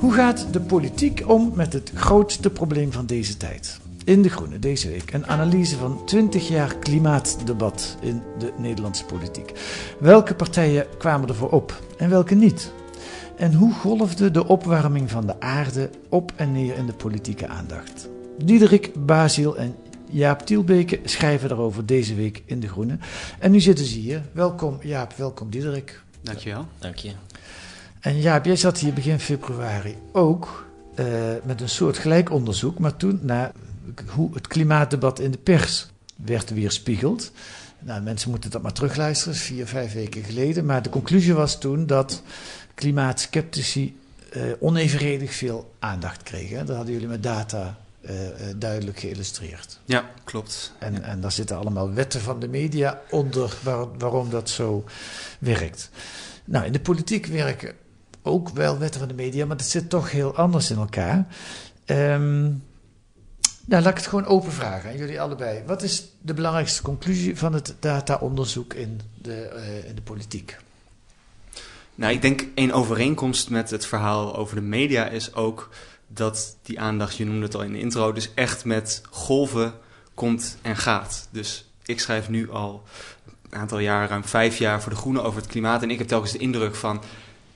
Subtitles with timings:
[0.00, 3.80] Hoe gaat de politiek om met het grootste probleem van deze tijd?
[4.04, 9.52] In De Groene deze week een analyse van 20 jaar klimaatdebat in de Nederlandse politiek.
[9.98, 12.72] Welke partijen kwamen ervoor op en welke niet?
[13.36, 18.08] En hoe golfde de opwarming van de aarde op en neer in de politieke aandacht?
[18.44, 19.74] Diederik Basil en
[20.10, 22.98] Jaap Tielbeke schrijven daarover deze week in De Groene.
[23.38, 24.22] En nu zitten ze hier.
[24.32, 26.02] Welkom Jaap, welkom Diederik.
[26.22, 26.66] Dankjewel.
[26.78, 27.12] Dank je.
[28.00, 31.06] En Jaap, jij zat hier begin februari ook eh,
[31.44, 33.52] met een soort gelijk onderzoek, maar toen naar
[34.06, 37.32] hoe het klimaatdebat in de pers werd weerspiegeld.
[37.78, 40.64] Nou, mensen moeten dat maar terugluisteren, dat is vier, vijf weken geleden.
[40.64, 42.22] Maar de conclusie was toen dat
[42.74, 43.98] klimaatskeptici
[44.32, 46.58] eh, onevenredig veel aandacht kregen.
[46.58, 46.64] hè.
[46.64, 48.14] Dat hadden jullie met data eh,
[48.56, 49.80] duidelijk geïllustreerd.
[49.84, 50.72] Ja, klopt.
[50.78, 54.84] En, en daar zitten allemaal wetten van de media onder waar- waarom dat zo
[55.38, 55.90] werkt.
[56.44, 57.72] Nou, in de politiek werken
[58.22, 61.26] ook wel wetten van de media, maar dat zit toch heel anders in elkaar.
[61.84, 62.42] Ehm,
[63.64, 65.62] nou, laat ik het gewoon open vragen aan jullie allebei.
[65.66, 70.56] Wat is de belangrijkste conclusie van het dataonderzoek in de, eh, in de politiek?
[71.94, 75.68] Nou, ik denk één overeenkomst met het verhaal over de media is ook
[76.06, 79.72] dat die aandacht, je noemde het al in de intro, dus echt met golven
[80.14, 81.28] komt en gaat.
[81.30, 82.82] Dus ik schrijf nu al
[83.50, 85.82] een aantal jaar, ruim vijf jaar voor de Groene over het klimaat.
[85.82, 87.02] En ik heb telkens de indruk van,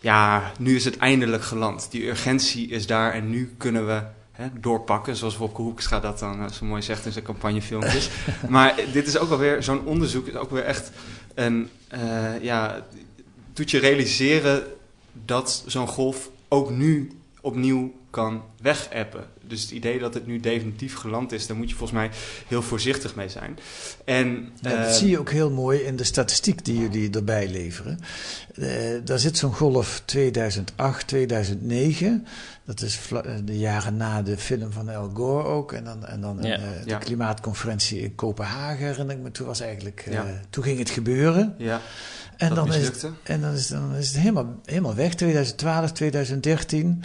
[0.04, 1.91] ja, nu is het eindelijk geland.
[1.91, 5.16] Die urgentie is daar en nu kunnen we hè, doorpakken.
[5.16, 8.10] Zoals Wopke Hoekstra dat dan eh, zo mooi zegt in zijn campagnefilmpjes.
[8.48, 10.91] maar dit is ook alweer, zo'n onderzoek is ook weer echt
[11.34, 12.87] een, eh, ja,
[13.53, 14.62] doet je realiseren
[15.12, 17.10] dat zo'n golf ook nu
[17.41, 19.26] opnieuw kan wegappen.
[19.49, 22.10] Dus het idee dat het nu definitief geland is, daar moet je volgens mij
[22.49, 23.59] heel voorzichtig mee zijn.
[24.05, 27.49] En, Ja, eh, dat zie je ook heel mooi in de statistiek die jullie erbij
[27.49, 27.99] leveren.
[28.55, 28.69] Eh,
[29.05, 32.27] daar zit zo'n golf 2008, 2009.
[32.65, 35.72] Dat is eh, de jaren na de film van Al Gore ook.
[35.72, 36.55] En dan, en dan Ja.
[36.56, 36.99] eh, de Ja.
[36.99, 39.31] klimaatconferentie in Kopenhagen, herinner ik me.
[39.31, 40.26] Toen, was eigenlijk, eh, Ja.
[40.50, 41.55] toen ging het gebeuren.
[41.59, 41.81] ja,
[42.37, 43.11] En, dat dan is, mislukte.
[43.22, 47.03] en dan, is, dan is het helemaal, helemaal weg, 2012, 2013.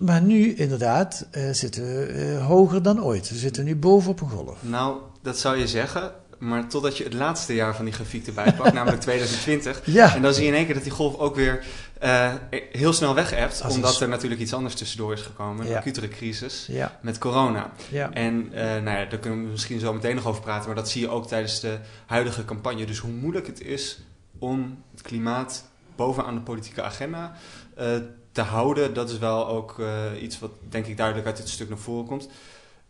[0.00, 3.28] Maar nu inderdaad eh, zitten we eh, hoger dan ooit.
[3.30, 4.58] We zitten nu bovenop een golf.
[4.62, 6.12] Nou, dat zou je zeggen.
[6.38, 9.80] Maar totdat je het laatste jaar van die grafiek erbij pakt, namelijk 2020.
[9.84, 10.14] Ja.
[10.14, 11.64] En dan zie je in één keer dat die golf ook weer
[11.98, 12.34] eh,
[12.72, 13.60] heel snel weg hebt.
[13.64, 15.64] Een Omdat er natuurlijk iets anders tussendoor is gekomen.
[15.64, 15.78] Een Ja.
[15.78, 17.70] acutere crisis Ja, met corona.
[17.88, 18.12] ja.
[18.12, 20.66] En nou ja, daar kunnen we misschien zo meteen nog over praten.
[20.66, 22.84] Maar dat zie je ook tijdens de huidige campagne.
[22.86, 24.00] Dus hoe moeilijk het is
[24.38, 25.64] om het klimaat
[25.96, 27.32] bovenaan de politieke agenda
[27.76, 27.86] eh,
[28.32, 28.94] te houden.
[28.94, 32.06] Dat is wel ook eh, iets wat denk ik duidelijk uit dit stuk naar voren
[32.06, 32.28] komt.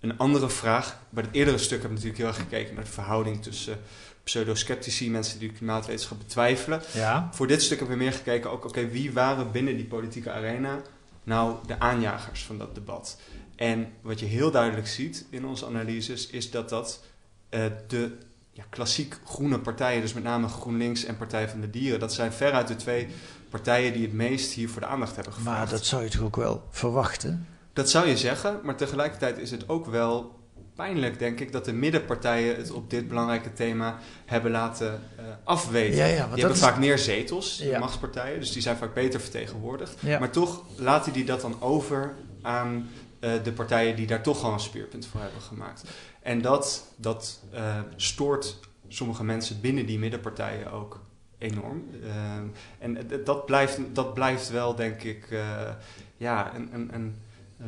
[0.00, 0.98] Een andere vraag.
[1.10, 3.78] Bij het eerdere stuk heb ik natuurlijk heel erg gekeken naar de verhouding tussen
[4.24, 6.82] pseudo-sceptici, mensen die klimaatwetenschap betwijfelen.
[6.92, 7.28] ja.
[7.32, 10.80] Voor dit stuk hebben we meer gekeken ook, oké, wie waren binnen die politieke arena
[11.24, 13.20] nou de aanjagers van dat debat?
[13.56, 17.04] En wat je heel duidelijk ziet in onze analyses is dat dat
[17.48, 18.16] eh, de
[18.52, 22.32] ja, klassiek groene partijen, dus met name GroenLinks en Partij van de Dieren, dat zijn
[22.32, 23.08] veruit de twee
[23.50, 25.58] partijen die het meest hier voor de aandacht hebben gevraagd.
[25.58, 27.46] Maar dat zou je toch ook wel verwachten?
[27.72, 30.38] Dat zou je zeggen, maar tegelijkertijd is het ook wel
[30.74, 35.96] pijnlijk, denk ik, dat de middenpartijen het op dit belangrijke thema hebben laten eh, afweten.
[35.96, 37.78] Ja, ja, die hebben is- vaak meer zetels, Ja.
[37.78, 39.94] machtspartijen, dus die zijn vaak beter vertegenwoordigd.
[40.00, 40.18] Ja.
[40.18, 42.88] Maar toch laten die dat dan over aan
[43.20, 45.82] eh, de partijen die daar toch al een speerpunt voor hebben gemaakt.
[46.22, 48.58] En dat, dat eh, stoort
[48.88, 51.00] sommige mensen binnen die middenpartijen ook
[51.40, 51.84] enorm.
[52.04, 52.44] Ehm,
[52.78, 55.70] en dat blijft, dat blijft wel, denk ik, eh,
[56.16, 57.14] ja, een, een, een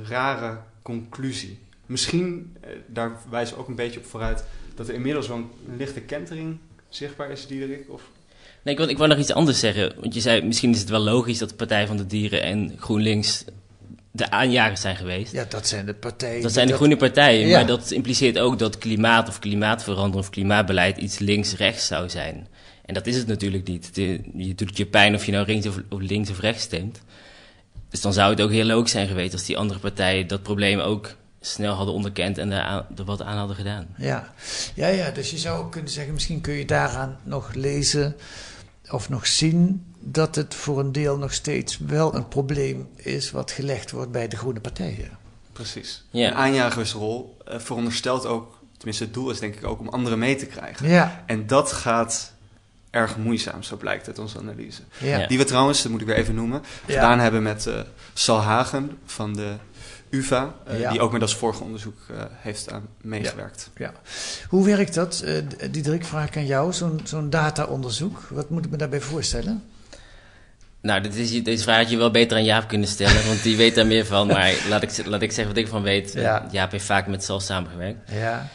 [0.09, 1.59] rare conclusie.
[1.87, 5.51] Misschien, eh, daar wijzen we ook een beetje op vooruit, dat er inmiddels wel een
[5.77, 6.59] lichte kentering
[6.89, 7.85] zichtbaar is, Diederik?
[7.89, 8.03] Of
[8.63, 9.93] Nee, ik wil, ik wil nog iets anders zeggen.
[10.01, 12.75] Want je zei, misschien is het wel logisch dat de Partij van de Dieren en
[12.79, 13.45] GroenLinks
[14.11, 15.33] de aanjagers zijn geweest.
[15.33, 16.43] Ja, dat zijn de partijen.
[16.43, 17.57] Dat zijn de groene partijen, Ja.
[17.57, 22.49] maar dat impliceert ook dat klimaat of klimaatverandering of klimaatbeleid iets links-rechts zou zijn.
[22.93, 23.91] En dat is het natuurlijk niet.
[24.35, 27.01] Je doet je pijn of je nou links of, of links of rechts stemt.
[27.89, 30.79] Dus dan zou het ook heel logisch zijn geweest als die andere partijen dat probleem
[30.79, 33.87] ook snel hadden onderkend en er, er wat aan hadden gedaan.
[33.97, 34.33] Ja.
[34.75, 38.17] ja, ja, dus je zou ook kunnen zeggen, misschien kun je daaraan nog lezen
[38.91, 43.51] of nog zien dat het voor een deel nog steeds wel een probleem is wat
[43.51, 45.19] gelegd wordt bij de groene partijen.
[45.53, 46.05] Precies.
[46.11, 46.29] Ja.
[46.29, 50.37] Een aanjagersrol eh, veronderstelt ook, tenminste het doel is denk ik ook om anderen mee
[50.37, 50.89] te krijgen.
[50.89, 52.33] Ja, En dat gaat
[52.93, 54.83] erg moeizaam, zo blijkt uit onze analyse.
[54.99, 55.27] ja.
[55.27, 56.95] Die we trouwens, dat moet ik weer even noemen, Ja.
[56.95, 57.75] gedaan hebben met eh,
[58.13, 59.53] Sal Hagen van de
[60.11, 60.91] UvA, eh, Ja.
[60.91, 63.71] die ook met als vorige onderzoek eh, heeft aan meegewerkt.
[63.77, 63.93] Ja.
[64.49, 65.35] Hoe werkt dat, eh
[65.71, 68.23] Diederik, vraag ik aan jou, zo'n zo'n data-onderzoek?
[68.31, 69.63] Wat moet ik me daarbij voorstellen?
[70.81, 73.57] Nou, dit is, deze vraag had je wel beter aan Jaap kunnen stellen, want die
[73.57, 74.27] weet daar meer van.
[74.27, 76.13] Maar laat ik, laat ik zeggen wat ik van weet.
[76.13, 76.47] Ja.
[76.51, 78.11] Jaap heeft vaak met Sal samengewerkt.
[78.11, 78.49] Ja,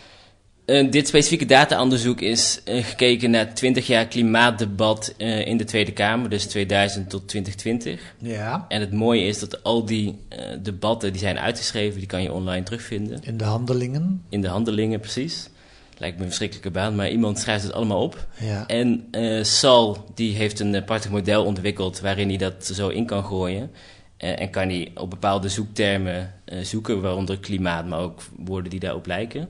[0.67, 5.91] Eh, dit specifieke data-onderzoek is eh, gekeken naar 20 jaar klimaatdebat eh, in de Tweede
[5.91, 8.13] Kamer, dus 2000 tot 2020.
[8.17, 8.65] ja.
[8.67, 10.19] En het mooie is dat al die
[10.61, 13.19] debatten die zijn uitgeschreven, die kan je online terugvinden.
[13.23, 14.23] In de handelingen.
[14.29, 15.49] In de handelingen precies.
[15.97, 18.27] Lijkt me een verschrikkelijke baan, maar iemand schrijft het allemaal op.
[18.39, 18.67] Ja.
[18.67, 19.05] En
[19.41, 23.71] Sal die heeft een prachtig model ontwikkeld waarin hij dat zo in kan gooien.
[24.17, 29.49] En kan hij op bepaalde zoektermen zoeken, waaronder klimaat, maar ook woorden die daarop lijken.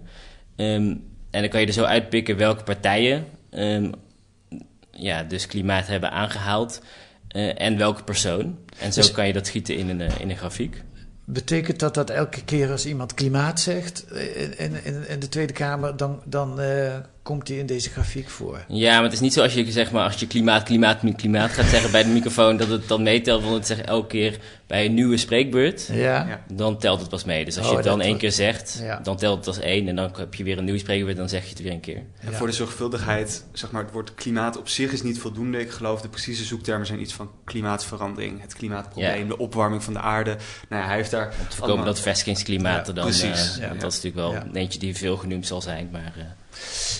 [0.57, 0.95] Ehm,
[1.31, 3.91] en dan kan je er zo uitpikken welke partijen ehm,
[4.91, 6.81] ja, dus klimaat hebben aangehaald
[7.27, 8.57] eh, en welke persoon.
[8.79, 10.83] En zo Dus- kan je dat gieten in een, eh, in een grafiek.
[11.25, 15.53] Betekent dat dat elke keer als iemand klimaat zegt eh, in, in, in de Tweede
[15.53, 16.59] Kamer, dan, dan
[17.27, 18.65] komt hij in deze grafiek voor?
[18.67, 21.49] Ja, maar het is niet zo als je, zeg maar, als je klimaat, klimaat, klimaat
[21.51, 23.43] gaat zeggen bij de microfoon, dat het dan meetelt.
[23.43, 24.37] Want het zegt elke keer
[24.67, 25.95] bij een nieuwe spreekbeurt, Ja,
[26.27, 26.43] Ja.
[26.53, 27.45] dan telt het pas mee.
[27.45, 28.99] Dus als Oh, je het dan één keer zegt, Ja.
[29.03, 29.87] dan telt het als één.
[29.87, 31.95] En dan heb je weer een nieuwe spreekbeurt, dan zeg je het weer een keer.
[32.19, 32.37] En Ja.
[32.37, 35.59] voor de zorgvuldigheid, zeg maar, het woord klimaat op zich is niet voldoende.
[35.59, 39.27] Ik geloof de precieze zoektermen zijn iets van klimaatverandering, het klimaatprobleem, Ja.
[39.27, 40.37] de opwarming van de aarde.
[40.69, 43.03] Nou ja, hij heeft daar Om te voorkomen allemaal- dat vestigingsklimaat Ja, er dan...
[43.05, 43.55] precies.
[43.55, 43.67] eh, Ja.
[43.67, 44.59] want Dat is natuurlijk wel Ja.
[44.59, 46.13] eentje die veel genoemd zal zijn, maar...
[46.17, 46.23] eh,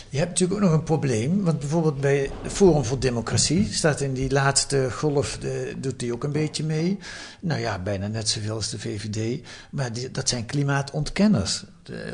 [0.10, 4.14] Je hebt natuurlijk ook nog een probleem, want bijvoorbeeld bij Forum voor Democratie staat in
[4.14, 7.00] die laatste golf, de, doet die ook een beetje mee.
[7.40, 11.64] Nou ja, bijna net zoveel als de VVD, maar die, dat zijn klimaatontkenners.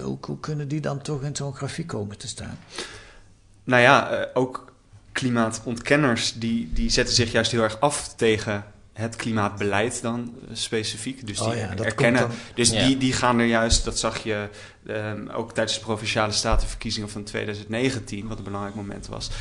[0.01, 2.57] Hoe, hoe kunnen die dan toch in zo'n grafiek komen te staan?
[3.63, 4.74] Nou ja, eh, ook
[5.12, 8.63] klimaatontkenners die, die zetten zich juist heel erg af tegen
[8.94, 11.28] het klimaatbeleid dan eh, specifiek.
[11.28, 12.22] Dus die Oh ja, dat erkennen.
[12.22, 12.86] dan- Dus Ja.
[12.86, 14.48] die, die gaan er juist, dat zag je
[14.88, 19.31] ehm, ook tijdens de provinciale statenverkiezingen van 2019, wat een belangrijk moment was.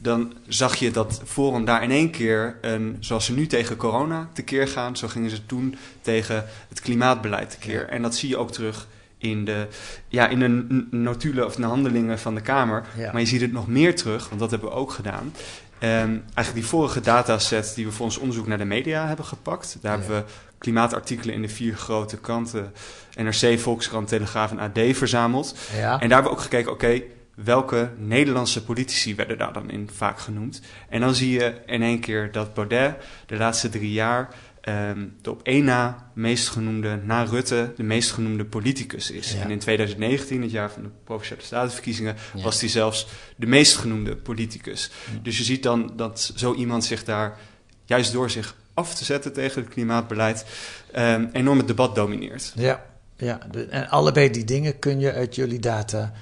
[0.00, 4.28] Dan zag je dat Forum daar in één keer, een, zoals ze nu tegen corona
[4.32, 7.80] tekeer gaan, zo gingen ze toen tegen het klimaatbeleid tekeer.
[7.80, 7.86] Ja.
[7.86, 8.86] En dat zie je ook terug
[9.18, 9.66] in de,
[10.08, 12.84] ja, in de notulen of de handelingen van de Kamer.
[12.96, 13.12] Ja.
[13.12, 15.32] Maar je ziet het nog meer terug, want dat hebben we ook gedaan.
[15.78, 15.90] Ehm,
[16.34, 19.76] eigenlijk die vorige dataset die we voor ons onderzoek naar de media hebben gepakt.
[19.80, 19.98] Daar Ja.
[19.98, 22.72] hebben we klimaatartikelen in de vier grote kranten...
[23.16, 25.56] NRC, Volkskrant, Telegraaf en AD verzameld.
[25.76, 27.02] Ja, En daar hebben we ook gekeken, oké,
[27.34, 30.60] welke Nederlandse politici werden daar dan in vaak genoemd?
[30.88, 32.94] En dan zie je in één keer dat Baudet
[33.26, 34.28] de laatste drie jaar...
[34.60, 39.32] ehm, de op één na meest genoemde, na Rutte, de meest genoemde politicus is.
[39.32, 39.40] Ja.
[39.42, 42.42] En in 2019, het jaar van de Provinciale Statenverkiezingen, Ja.
[42.42, 43.06] was hij zelfs
[43.36, 44.90] de meest genoemde politicus.
[45.22, 47.38] Dus je ziet dan dat zo iemand zich daar,
[47.84, 50.44] juist door zich af te zetten tegen het klimaatbeleid,
[50.92, 52.52] ehm, enorm het debat domineert.
[52.56, 53.40] ja, ja.
[53.70, 56.12] En allebei die dingen kun je uit jullie data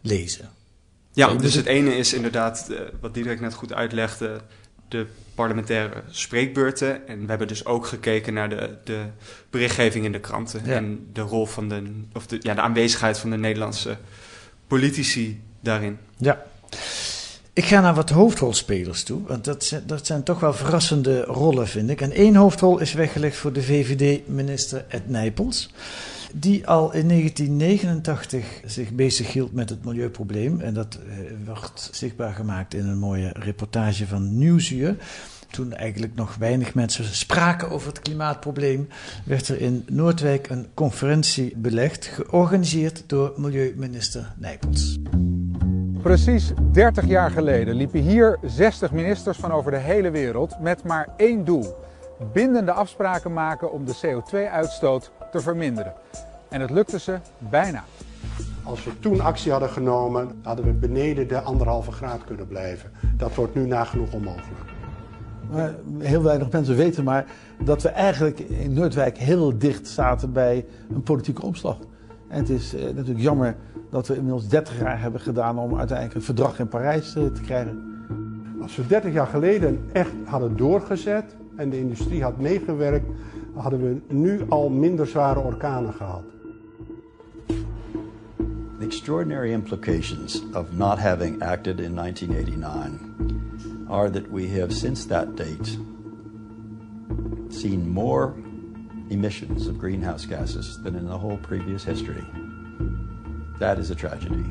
[0.00, 0.48] lezen.
[1.12, 4.40] Ja, Ja, dus dus het ene is inderdaad, eh, wat Diederik net goed uitlegde,
[4.88, 5.06] de
[5.36, 7.08] parlementaire spreekbeurten.
[7.08, 9.04] En we hebben dus ook gekeken naar de, de
[9.50, 10.60] berichtgeving in de kranten.
[10.64, 10.74] Ja.
[10.74, 13.96] En de rol van de, of de, ja, de aanwezigheid van de Nederlandse
[14.66, 15.98] politici daarin.
[16.16, 16.42] Ja.
[17.52, 21.68] Ik ga naar wat hoofdrolspelers toe, want dat zijn, dat zijn toch wel verrassende rollen,
[21.68, 22.00] vind ik.
[22.00, 25.72] En één hoofdrol is weggelegd voor de VVD-minister Ed Nijpels,
[26.40, 30.60] die al in 1989 zich bezighield met het milieuprobleem.
[30.60, 31.16] En dat eh,
[31.46, 34.96] wordt zichtbaar gemaakt in een mooie reportage van Nieuwsuur.
[35.50, 38.88] Toen eigenlijk nog weinig mensen spraken over het klimaatprobleem,
[39.24, 44.98] werd er in Noordwijk een conferentie belegd, georganiseerd door milieuminister Nijpels.
[46.02, 51.08] Precies 30 jaar geleden liepen hier 60 ministers van over de hele wereld met maar
[51.16, 51.76] één doel:
[52.32, 55.94] bindende afspraken maken om de CO2-uitstoot te verminderen.
[56.48, 57.84] En het lukte ze bijna.
[58.62, 62.90] Als we toen actie hadden genomen, hadden we beneden de anderhalve graad kunnen blijven.
[63.16, 64.74] Dat wordt nu nagenoeg onmogelijk.
[65.50, 67.26] Maar heel weinig mensen weten maar
[67.64, 71.78] dat we eigenlijk in Noordwijk heel dicht zaten bij een politieke omslag.
[72.28, 73.56] En het is natuurlijk jammer
[73.90, 77.84] dat we inmiddels 30 jaar hebben gedaan om uiteindelijk een verdrag in Parijs te krijgen.
[78.62, 83.06] Als we 30 jaar geleden echt hadden doorgezet en de industrie had meegewerkt,
[83.54, 86.35] hadden we nu al minder zware orkanen gehad.
[88.86, 95.34] The extraordinary implications of not having acted in 1989 are that we have since that
[95.34, 95.76] date
[97.52, 98.36] seen more
[99.10, 102.24] emissions of greenhouse gases than in the whole previous history.
[103.58, 104.44] That is a tragedy.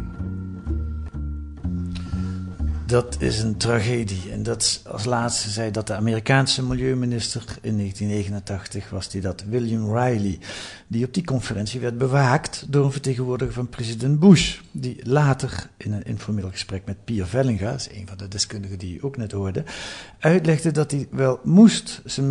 [2.87, 4.31] Dat is een tragedie.
[4.31, 9.97] En dat als laatste zei dat de Amerikaanse milieuminister in 1989 was die dat William
[9.97, 10.39] Riley,
[10.87, 15.93] die op die conferentie werd bewaakt door een vertegenwoordiger van president Bush, die later in
[15.93, 19.17] een informeel gesprek met Pierre Vellinga, dat is een van de deskundigen die je ook
[19.17, 19.63] net hoorde,
[20.19, 22.27] uitlegde dat hij wel moest zijn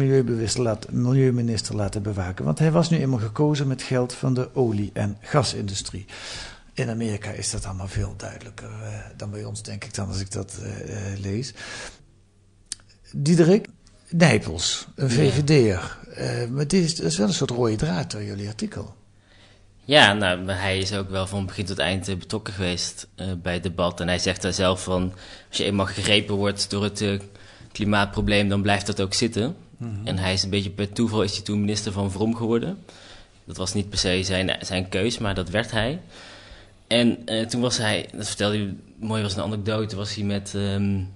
[0.90, 5.16] milieuminister laten bewaken, want hij was nu eenmaal gekozen met geld van de olie- en
[5.20, 6.06] gasindustrie.
[6.74, 10.20] In Amerika is dat allemaal veel duidelijker uh, dan bij ons, denk ik dan, als
[10.20, 11.52] ik dat uh, lees.
[13.12, 13.68] Diederik
[14.08, 15.98] Nijpels, een VVD'er.
[16.18, 18.94] Uh, maar dit is, is wel een soort rode draad door jullie artikel.
[19.84, 23.08] Ja, nou, hij is ook wel van begin tot eind betrokken geweest
[23.42, 24.00] bij het debat.
[24.00, 25.12] En hij zegt daar zelf van,
[25.48, 27.04] als je eenmaal gegrepen wordt door het
[27.72, 29.56] klimaatprobleem, dan blijft dat ook zitten.
[29.76, 30.06] Mm -hmm.
[30.06, 32.78] En hij is een beetje per toeval is hij toen minister van Vrom geworden.
[33.44, 36.00] Dat was niet per se zijn, zijn keus, maar dat werd hij.
[36.86, 40.52] En uh, toen was hij, dat vertelde hij, mooi was een anekdote, was hij met
[40.56, 41.12] um,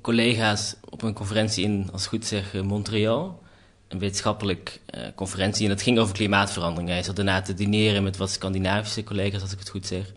[0.00, 3.42] collega's op een conferentie in, als ik goed zeg, Montreal.
[3.88, 6.88] Een wetenschappelijk uh, conferentie en dat ging over klimaatverandering.
[6.88, 10.12] Hij zat daarna te dineren met wat Scandinavische collega's, als ik het goed zeg.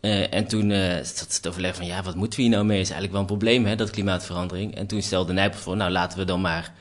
[0.00, 0.70] Uh, en toen
[1.02, 2.80] zat het overleg van, ja, wat moeten we hier nou mee?
[2.80, 4.74] is eigenlijk wel een probleem, hè, dat klimaatverandering.
[4.74, 6.74] En toen stelde Nijpels voor, nou, laten we dan maar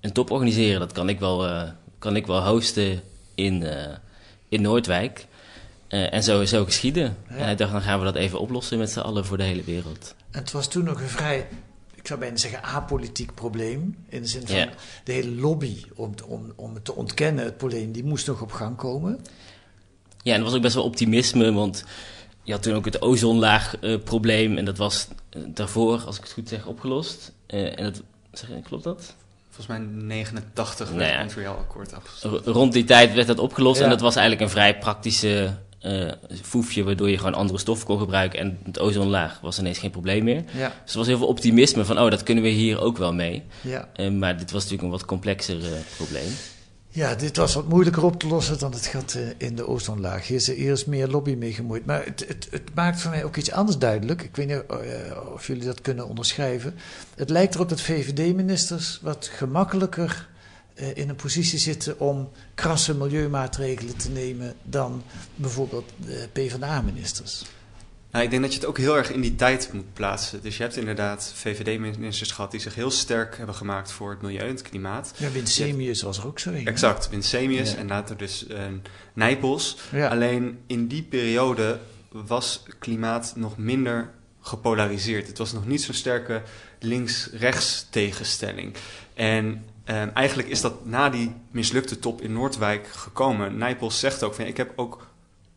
[0.00, 0.80] een top organiseren.
[0.80, 1.66] Dat kan ik wel,
[1.98, 3.00] kan ik wel hosten
[3.34, 3.64] in,
[4.48, 5.26] in Noordwijk.
[5.90, 7.16] Uh, en zo, zo geschieden.
[7.28, 7.36] Ja.
[7.36, 9.64] En hij dacht, dan gaan we dat even oplossen met z'n allen voor de hele
[9.64, 10.14] wereld.
[10.30, 11.48] En het was toen nog een vrij,
[11.94, 13.96] ik zou bijna zeggen, apolitiek probleem.
[14.08, 14.68] In de zin van ja.
[15.04, 18.52] de hele lobby om, om, om het te ontkennen, het probleem, die moest nog op
[18.52, 19.20] gang komen.
[20.22, 21.84] Ja, en er was ook best wel optimisme, want
[22.42, 24.52] je had toen ook het ozonlaagprobleem.
[24.52, 27.32] Uh, en dat was uh, daarvoor, als ik het goed zeg, opgelost.
[27.46, 29.14] en dat, zeg, klopt dat?
[29.48, 31.16] Volgens mij 89 werd nou ja.
[31.16, 32.52] het Montreal-akkoord afgesloten.
[32.52, 33.84] Rond die tijd werd dat opgelost ja.
[33.84, 36.84] en dat was eigenlijk een vrij praktische uh, foefje...
[36.84, 38.38] waardoor je gewoon andere stoffen kon gebruiken...
[38.38, 40.44] en het ozonlaag was ineens geen probleem meer.
[40.56, 40.72] Ja.
[40.84, 41.98] Dus er was heel veel optimisme van...
[41.98, 43.42] oh, dat kunnen we hier ook wel mee.
[43.60, 43.88] Ja.
[43.96, 46.32] Uh, maar dit was natuurlijk een wat complexer uh, probleem.
[46.92, 50.26] Ja, dit was wat moeilijker op te lossen dan het gat in de ozonlaag.
[50.26, 51.86] Hier is er eerst meer lobby mee gemoeid.
[51.86, 54.22] Maar het, het, het, maakt voor mij ook iets anders duidelijk.
[54.22, 54.62] Ik weet niet
[55.34, 56.74] of jullie dat kunnen onderschrijven.
[57.16, 60.28] Het lijkt erop dat VVD-ministers wat gemakkelijker
[60.94, 65.02] in een positie zitten om krasse milieumaatregelen te nemen dan
[65.34, 67.44] bijvoorbeeld de PvdA-ministers.
[68.10, 70.42] Nou, ik denk dat je het ook heel erg in die tijd moet plaatsen.
[70.42, 74.40] Dus je hebt inderdaad VVD-ministers gehad die zich heel sterk hebben gemaakt voor het milieu
[74.40, 75.12] en het klimaat.
[75.16, 76.66] Ja, Winsemius was er ook zo een.
[76.66, 77.76] Exact, Winsemius ja.
[77.76, 78.58] en later dus uh,
[79.12, 79.76] Nijpels.
[79.92, 80.08] Ja.
[80.08, 81.78] Alleen in die periode
[82.10, 84.10] was klimaat nog minder
[84.40, 85.26] gepolariseerd.
[85.26, 86.42] Het was nog niet zo'n sterke
[86.78, 88.74] links-rechts tegenstelling.
[89.14, 93.58] En um, eigenlijk is dat na die mislukte top in Noordwijk gekomen.
[93.58, 95.06] Nijpels zegt ook van ik heb ook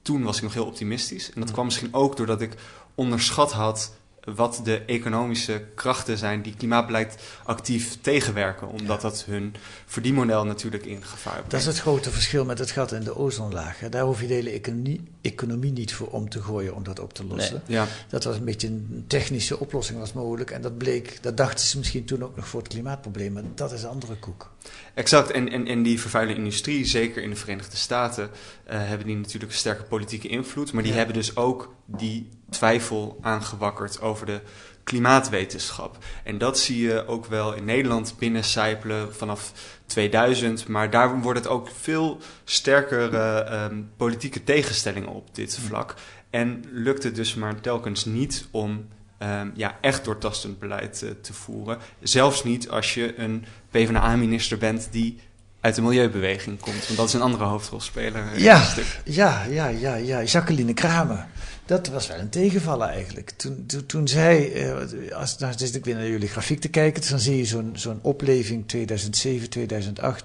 [0.02, 1.32] toen was ik nog heel optimistisch.
[1.32, 2.56] En dat kwam misschien ook doordat ik
[2.96, 8.68] onderschat had wat de economische krachten zijn die klimaatbeleid actief tegenwerken.
[8.68, 11.52] Omdat dat hun verdienmodel natuurlijk in gevaar brengt.
[11.52, 13.78] Dat is het grote verschil met het gat in de ozonlaag.
[13.90, 17.14] Daar hoef je de hele economie, economie niet voor om te gooien om dat op
[17.14, 17.62] te lossen.
[17.68, 17.78] Nee.
[17.78, 17.88] Ja.
[18.10, 20.52] Dat was een beetje een technische oplossing was mogelijk.
[20.52, 23.34] En dat bleek, dat dachten ze misschien toen ook nog voor het klimaatprobleem.
[23.34, 24.52] Maar dat is een andere koek.
[24.94, 28.30] Exact, en, en, en die vervuilende industrie, zeker in de Verenigde Staten, uh,
[28.66, 30.74] hebben die natuurlijk een sterke politieke invloed.
[30.74, 30.98] Maar die ja.
[30.98, 34.42] hebben dus ook die twijfel aangewakkerd over de
[34.84, 35.98] klimaatwetenschap.
[36.24, 39.52] En dat zie je ook wel in Nederland binnencijpelen vanaf
[39.86, 40.68] 2000.
[40.68, 45.96] Maar daar wordt het ook veel sterkere um, politieke tegenstellingen op dit vlak.
[46.30, 48.88] En lukt het dus maar telkens niet om
[49.20, 51.78] um, ja, echt doortastend beleid uh, te voeren.
[52.02, 55.20] Zelfs niet als je een PvdA-minister bent die
[55.64, 56.86] uit de milieubeweging komt.
[56.86, 58.40] Want dat is een andere hoofdrolspeler.
[58.40, 58.64] Ja,
[59.04, 60.24] ja, ja, ja, ja.
[60.24, 61.28] Jacqueline Kramer.
[61.66, 63.30] Dat was wel een tegenvaller eigenlijk.
[63.30, 67.10] Toen, toen, toen zij, uh, als nou zit ik weer naar jullie grafiek te kijken,
[67.10, 70.24] dan zie je zo'n zo'n opleving 2007, 2008,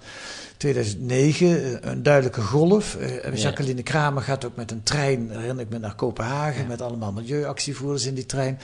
[0.57, 2.97] 2009, een duidelijke golf.
[3.00, 3.83] Uh, Jacqueline ja.
[3.83, 6.68] Kramer gaat ook met een trein, herinner ik me, naar Kopenhagen, ja.
[6.68, 8.59] met allemaal milieuactievoerders in die trein.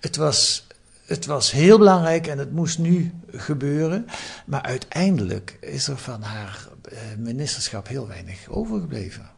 [0.00, 0.66] Het was
[1.06, 4.06] het was heel belangrijk en het moest nu gebeuren.
[4.46, 9.30] Maar uiteindelijk is er van haar eh, ministerschap heel weinig overgebleven.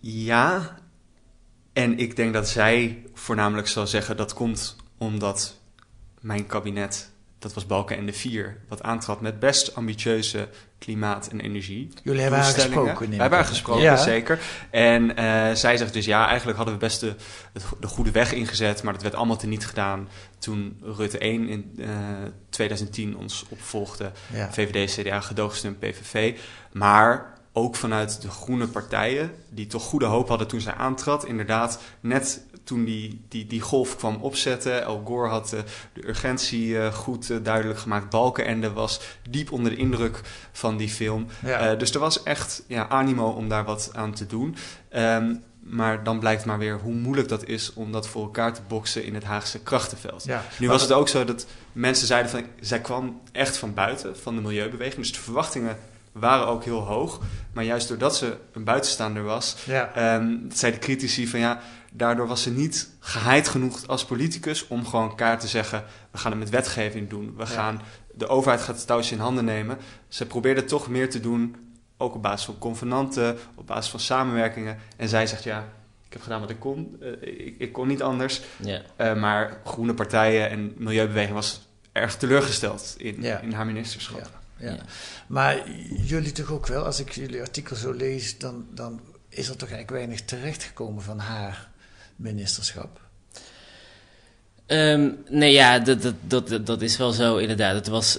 [0.00, 0.78] Ja,
[1.72, 5.58] en ik denk dat zij voornamelijk zal zeggen dat komt omdat
[6.20, 7.10] mijn kabinet,
[7.44, 10.48] dat was Balkenende 4, wat aantrad met best ambitieuze
[10.78, 11.88] klimaat- en energie.
[12.02, 13.08] Jullie hebben haar gesproken.
[13.08, 13.96] Wij hebben haar gesproken, ja.
[13.96, 14.40] zeker.
[14.70, 17.14] En uh, zij zegt dus ja, eigenlijk hadden we best de,
[17.80, 20.08] de, goede weg ingezet, maar dat werd allemaal teniet gedaan
[20.38, 21.88] toen Rutte 1 in uh,
[22.48, 24.10] 2010 ons opvolgde.
[24.32, 24.52] Ja.
[24.52, 26.38] VVD, CDA, gedoogsteun PVV.
[26.72, 31.26] Maar ook vanuit de groene partijen, die toch goede hoop hadden toen zij aantrad.
[31.26, 34.82] Inderdaad, net toen die, die, die golf kwam opzetten.
[34.82, 35.60] El Gore had uh,
[35.92, 38.10] de urgentie uh, goed uh, duidelijk gemaakt.
[38.10, 40.20] Balkenende was diep onder de indruk
[40.52, 41.26] van die film.
[41.44, 41.74] Ja.
[41.74, 44.56] dus er was echt ja, animo om daar wat aan te doen.
[44.96, 48.60] Um, maar dan blijkt maar weer hoe moeilijk dat is om dat voor elkaar te
[48.68, 50.24] boksen in het Haagse krachtenveld.
[50.24, 54.18] Ja, nu was het ook zo dat mensen zeiden van zij kwam echt van buiten,
[54.18, 55.00] van de milieubeweging.
[55.00, 55.78] Dus de verwachtingen
[56.12, 57.20] waren ook heel hoog.
[57.52, 60.14] Maar juist doordat ze een buitenstaander was, ja.
[60.16, 61.60] um, zeiden critici van ja,
[61.96, 66.30] daardoor was ze niet geheid genoeg als politicus om gewoon kaart te zeggen: we gaan
[66.30, 67.34] het met wetgeving doen.
[67.36, 67.82] We gaan,
[68.14, 69.78] de overheid gaat het touwtje in handen nemen.
[70.08, 71.56] Ze probeerde toch meer te doen,
[71.96, 74.78] ook op basis van convenanten, op basis van samenwerkingen.
[74.96, 75.68] En zij zegt ja.
[76.06, 76.96] Ik heb gedaan wat ik kon.
[77.00, 78.40] Uh, ik, ik, kon niet anders.
[78.56, 78.82] Ja.
[78.98, 84.76] Uh, maar groene partijen en milieubeweging was erg teleurgesteld in, in haar ministerschap ja.
[85.26, 89.56] Maar jullie toch ook wel, als ik jullie artikel zo lees, dan, dan is er
[89.56, 91.70] toch eigenlijk weinig terechtgekomen van haar
[92.16, 93.00] ministerschap?
[94.66, 96.14] Um, nee, ja, dat, dat,
[96.48, 97.74] dat, dat is wel zo inderdaad.
[97.74, 98.18] Het was,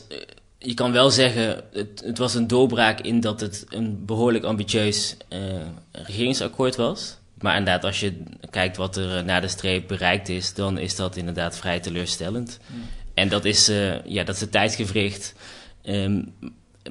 [0.57, 5.17] je kan wel zeggen, het, het was een doorbraak in dat het een behoorlijk ambitieus
[5.29, 5.39] uh,
[5.91, 7.17] regeringsakkoord was.
[7.39, 11.15] Maar inderdaad, als je kijkt wat er na de streep bereikt is, dan is dat
[11.15, 12.59] inderdaad vrij teleurstellend.
[12.67, 12.83] Hmm.
[13.13, 15.33] En dat is, uh, ja, dat is een tijdsgevricht
[15.87, 16.33] Um,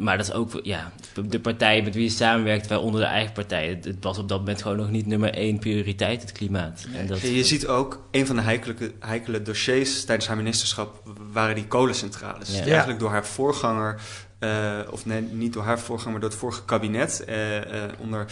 [0.01, 0.93] maar dat is ook, ja,
[1.29, 3.79] de partijen met wie je samenwerkt, waaronder de eigen partijen.
[3.83, 6.87] Het was op dat moment gewoon nog niet nummer één prioriteit, het klimaat.
[6.95, 11.55] En dat, je ziet ook, een van de heikele, heikele dossiers tijdens haar ministerschap waren
[11.55, 12.57] die kolencentrales.
[12.57, 12.65] Ja.
[12.65, 14.01] Eigenlijk door haar voorganger,
[14.41, 17.63] uh, of nee, niet door haar voorganger, maar door het vorige kabinet, uh, uh,
[17.99, 18.27] onder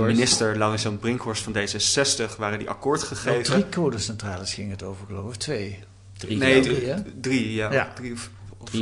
[0.00, 3.30] minister Laurens-Jan Brinkhorst van D66, waren die akkoord gegeven.
[3.30, 5.78] Nou, drie kolencentrales ging het over, geloof ik, twee.
[6.16, 7.72] Drie, nee, drie, drie, ja.
[7.72, 7.92] ja.
[7.94, 8.14] Drie,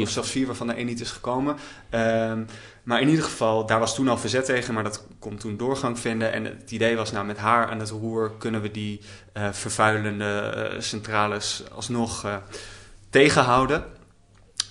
[0.03, 1.57] of, zelfs vier waarvan er één niet is gekomen.
[1.91, 2.47] Um,
[2.83, 5.99] maar in ieder geval, daar was toen al verzet tegen, maar dat kon toen doorgang
[5.99, 6.33] vinden.
[6.33, 9.01] En het idee was, nou met haar aan het roer kunnen we die
[9.35, 12.37] uh, vervuilende uh, centrales alsnog uh,
[13.11, 13.85] tegenhouden.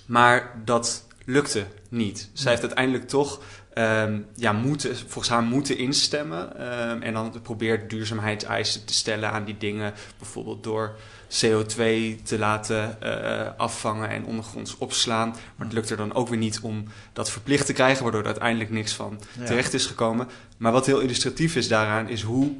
[0.06, 2.30] Maar dat lukte niet.
[2.32, 3.40] Zij heeft uiteindelijk toch
[3.74, 6.66] um, ja, moeten, volgens haar moeten instemmen.
[6.90, 9.94] Um, en dan probeert duurzaamheidseisen te stellen aan die dingen.
[10.18, 10.96] Bijvoorbeeld door
[11.42, 11.76] CO2
[12.22, 15.28] te laten uh, afvangen en ondergronds opslaan.
[15.28, 18.26] Maar het lukt er dan ook weer niet om dat verplicht te krijgen, waardoor er
[18.26, 20.28] uiteindelijk niks van terecht is gekomen.
[20.56, 22.52] Maar wat heel illustratief is daaraan, is hoe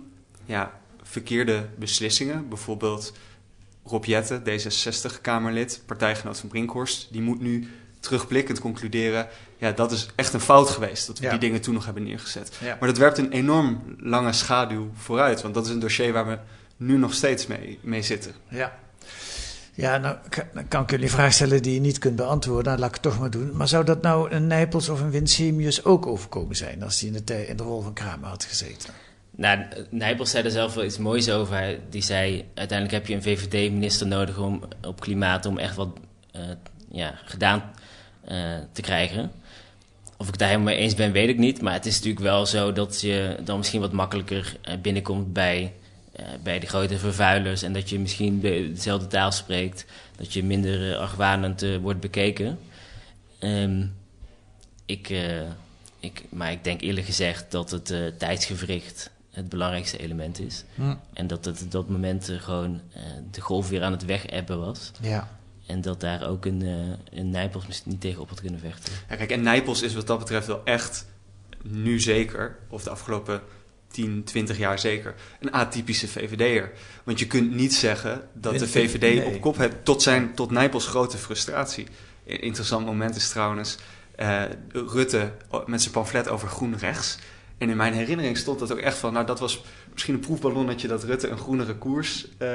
[0.45, 3.13] ja, verkeerde beslissingen, bijvoorbeeld
[3.85, 7.69] Rob Jette, D66-Kamerlid, partijgenoot van Brinkhorst, die moet nu
[8.01, 11.85] terugblikkend concluderen, ja, dat is echt een fout geweest dat we die dingen toen nog
[11.85, 12.59] hebben neergezet.
[12.61, 16.39] Maar dat werpt een enorm lange schaduw vooruit, want dat is een dossier waar we
[16.77, 18.33] nu nog steeds mee, mee zitten.
[18.49, 18.83] Ja.
[19.77, 20.17] Ja, nou
[20.55, 22.65] dan kan ik jullie een vraag stellen die je niet kunt beantwoorden.
[22.65, 23.57] Nou, laat ik het toch maar doen.
[23.57, 26.83] Maar zou dat nou een Nijpels of een Winsemius ook overkomen zijn...
[26.83, 28.95] als die in de, in de rol van Kramer had gezeten?
[29.31, 29.59] Nou,
[29.91, 31.79] Nijpels zei er zelf wel iets moois over.
[31.91, 35.47] Die zei, uiteindelijk heb je een VVD-minister nodig om, op klimaat...
[35.47, 35.99] om echt wat
[36.37, 36.43] uh,
[36.91, 37.63] ja, gedaan
[38.29, 39.33] uh, te krijgen.
[40.17, 41.63] Of ik daar helemaal mee eens ben, weet ik niet.
[41.63, 45.63] Maar het is natuurlijk wel zo dat je dan misschien wat makkelijker uh, binnenkomt bij
[45.63, 45.84] uh,
[46.42, 49.85] bij de grote vervuilers en dat je misschien dezelfde taal spreekt,
[50.16, 52.59] dat je minder uh, argwanend uh, wordt bekeken.
[53.40, 53.94] Um,
[54.87, 55.14] ik,
[55.98, 60.64] ik, maar ik denk eerlijk gezegd dat het tijdsgevricht het belangrijkste element is.
[61.12, 62.81] En dat het op dat moment gewoon
[63.31, 64.90] de golf weer aan het wegebben was.
[65.00, 65.29] Ja.
[65.66, 66.62] En dat daar ook een,
[67.11, 68.92] een Nijpels misschien niet tegen op had kunnen vechten.
[69.09, 71.07] Ja, kijk, en Nijpels is wat dat betreft wel echt
[71.62, 73.40] nu zeker, of de afgelopen
[73.94, 76.70] 10, 20 jaar zeker, een atypische VVD'er.
[77.04, 80.87] Want je kunt niet zeggen dat de VVD op kop heeft, tot, zijn, tot Nijpels
[80.87, 81.87] grote frustratie.
[82.26, 83.76] Een interessant moment is trouwens
[84.20, 85.30] uh, Rutte
[85.66, 87.18] met zijn pamflet over groen rechts.
[87.59, 90.88] En in mijn herinnering stond dat ook echt van, nou dat was misschien een proefballonnetje
[90.88, 92.48] dat Rutte een groenere koers uh,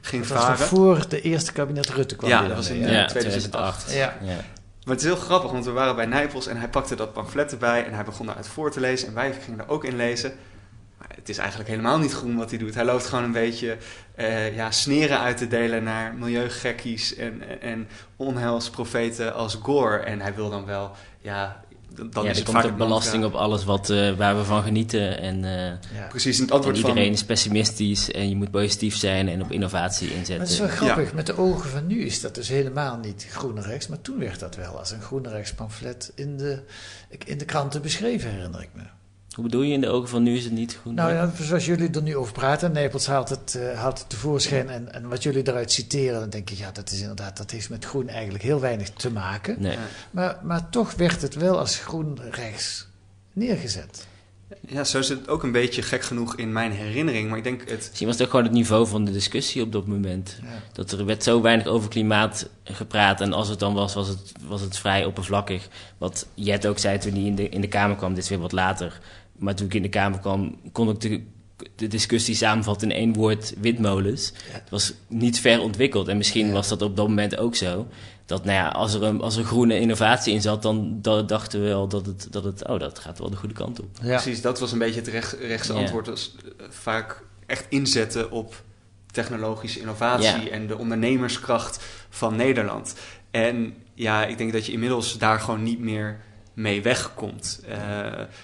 [0.00, 0.58] ging dat varen.
[0.58, 2.30] Was voor de eerste kabinet Rutte kwam.
[2.30, 3.92] Ja, dat was in ja, 2008.
[3.92, 4.16] Ja.
[4.22, 4.44] ja.
[4.84, 7.52] Maar het is heel grappig, want we waren bij Nijpels en hij pakte dat pamflet
[7.52, 10.32] erbij en hij begon daaruit voor te lezen en wij gingen er ook in lezen.
[10.98, 12.74] Maar het is eigenlijk helemaal niet groen wat hij doet.
[12.74, 13.76] Hij loopt gewoon een beetje
[14.14, 19.96] eh, ja, sneren uit te delen naar milieugekkies en, en onheilsprofeten als Gore.
[19.96, 23.24] En hij wil dan wel, ja, dan ja, is er het komt vaak een belasting
[23.24, 25.20] op alles wat, eh, waar we van genieten.
[25.20, 28.96] En, eh, Precies, en het antwoord en van- iedereen is pessimistisch en je moet positief
[28.96, 30.44] zijn en op innovatie Maar inzetten.
[30.44, 33.60] het is wel grappig, met de ogen van nu is dat dus helemaal niet groene
[33.62, 36.62] rechts, maar toen werd dat wel als een groene rechts pamflet in de,
[37.24, 38.82] in de kranten beschreven, herinner ik me.
[39.36, 40.94] Hoe bedoel je in de ogen van nu is het niet groen?
[40.94, 44.68] Nou ja, zoals jullie er nu over praten, Nijpels haalt het, eh, haalt het tevoorschijn
[44.68, 47.70] en, en wat jullie eruit citeren, dan denk ik, ja, dat is inderdaad, dat heeft
[47.70, 49.56] met groen eigenlijk heel weinig te maken.
[49.58, 49.76] Nee.
[50.10, 52.86] Maar, maar toch werd het wel als groen rechts
[53.32, 54.06] neergezet.
[54.68, 57.28] Ja, zo is het ook een beetje gek genoeg in mijn herinnering.
[57.28, 57.86] Maar ik denk het...
[57.88, 60.38] Misschien was het ook gewoon het niveau van de discussie op dat moment.
[60.72, 63.20] Dat er werd zo weinig over klimaat gepraat.
[63.20, 65.68] En als het dan was, was het, was het vrij oppervlakkig.
[65.98, 68.14] Wat Jet ook zei toen hij in de, in de Kamer kwam.
[68.14, 69.00] Dit is weer wat later.
[69.38, 71.22] Maar toen ik in de Kamer kwam, kon ik de,
[71.76, 74.32] de discussie samenvatten in één woord windmolens.
[74.48, 76.08] Het was niet ver ontwikkeld.
[76.08, 77.86] En misschien was dat op dat moment ook zo.
[78.26, 81.60] Dat nou ja, als er een, als er groene innovatie in zat, dan da- dachten
[81.60, 82.68] we wel dat het, dat het...
[82.68, 83.86] Oh, dat gaat wel de goede kant op.
[84.00, 85.78] Precies, dat was een beetje het recht, rechtse Ja.
[85.78, 86.06] antwoord.
[86.06, 88.62] Was eh, vaak echt inzetten op
[89.10, 90.48] technologische innovatie Ja.
[90.50, 92.94] en de ondernemerskracht van Nederland.
[93.30, 96.20] En ja, ik denk dat je inmiddels daar gewoon niet meer
[96.56, 97.60] mee wegkomt.
[97.68, 98.02] Eh,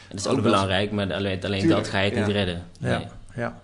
[0.08, 2.26] Dat is ook belangrijk, maar alleen, alleen dat ga je het ja.
[2.26, 2.62] niet redden.
[2.78, 3.06] Ja, Nee.
[3.36, 3.60] ja.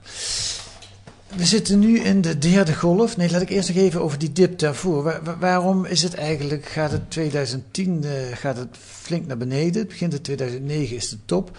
[1.37, 3.17] We zitten nu in de derde golf.
[3.17, 5.03] Nee, laat ik eerst nog even over die dip daarvoor.
[5.03, 9.79] Wa- wa- waarom is het eigenlijk, gaat het 2010 eh, gaat het flink naar beneden.
[9.81, 11.57] Het begint in 2009 is de top.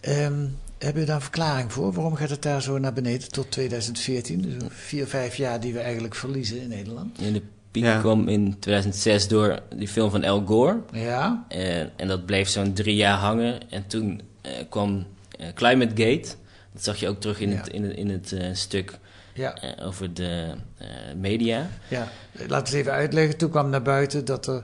[0.00, 0.44] Ehm
[0.78, 1.92] hebben we daar een verklaring voor?
[1.92, 4.42] Waarom gaat het daar zo naar beneden tot 2014?
[4.42, 7.18] Dus vier, vijf jaar die we eigenlijk verliezen in Nederland.
[7.18, 7.42] En de
[7.80, 7.98] piek Ja.
[8.00, 10.80] kwam in 2006 door die film van Al Gore.
[10.92, 11.44] Ja.
[11.48, 13.70] En, en dat bleef zo'n drie jaar hangen.
[13.70, 15.06] En toen eh, kwam
[15.38, 16.28] eh, Climate Gate.
[16.72, 17.56] Dat zag je ook terug in Ja.
[17.56, 18.98] het, in het, in het eh, stuk
[19.34, 19.54] Ja.
[19.54, 20.86] eh, over de eh,
[21.16, 21.68] media.
[21.88, 23.36] Ja, laten we het even uitleggen.
[23.36, 24.62] Toen kwam naar buiten dat er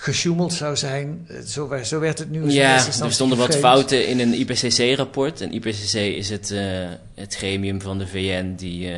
[0.00, 1.26] gesjoemeld zou zijn.
[1.28, 5.40] Eh, Zo, zo werd het in Ja, er stonden wat fouten in een IPCC-rapport.
[5.40, 6.62] En IPCC is het, eh,
[7.14, 8.94] het gremium van de VN die eh,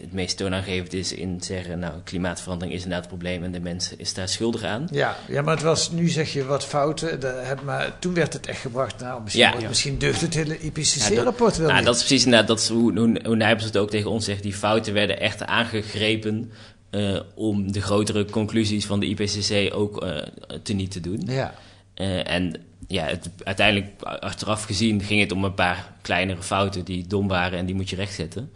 [0.00, 1.78] het meest toonaangevend is in zeggen...
[1.78, 4.88] nou, klimaatverandering is inderdaad het probleem en de mens is daar schuldig aan.
[4.90, 7.18] Ja, ja, maar het was, nu zeg je wat fouten.
[7.64, 9.00] Maar toen werd het echt gebracht.
[9.00, 9.68] Nou, misschien, Ja.
[9.68, 11.86] misschien deugt het hele Ja, IPCC-rapport wel nou, niet.
[11.86, 14.42] dat is precies inderdaad dat is hoe, hoe, hoe Nijpels het ook tegen ons zegt.
[14.42, 16.50] Die fouten werden echt aangegrepen
[16.94, 20.22] eh, om de grotere conclusies van de IPCC ook eh
[20.62, 21.22] teniet te doen.
[21.26, 21.54] Ja.
[21.94, 22.54] Eh, en
[22.88, 27.58] ja, het, uiteindelijk, achteraf gezien, ging het om een paar kleinere fouten die dom waren
[27.58, 28.52] en die moet je rechtzetten.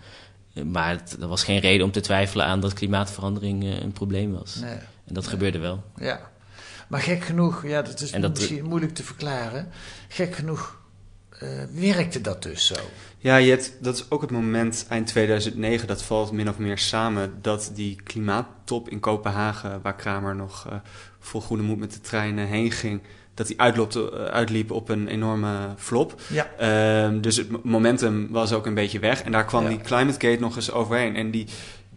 [0.65, 4.55] Maar het, er was geen reden om te twijfelen aan dat klimaatverandering een probleem was.
[4.55, 4.77] Nee.
[5.05, 5.83] En dat gebeurde wel.
[5.97, 6.21] Ja.
[6.89, 9.69] Maar gek genoeg, ja, dat is dat- misschien moeilijk te verklaren.
[10.09, 10.78] Gek genoeg
[11.39, 12.75] eh, werkte dat dus zo.
[13.19, 16.79] Ja, je hebt, dat is ook het moment eind 2009, dat valt min of meer
[16.79, 20.77] samen, dat die klimaattop in Kopenhagen, waar Kramer nog eh,
[21.21, 23.01] vol goede moed met de trein eh, heen ging,
[23.35, 26.21] dat die uitlopte, eh, uitliep op een enorme flop.
[26.29, 26.47] Ja.
[26.59, 29.23] Ehm, dus het mo- momentum was ook een beetje weg.
[29.23, 29.69] En daar kwam Ja.
[29.69, 31.17] die Climate Gate nog eens overheen.
[31.17, 31.47] En die,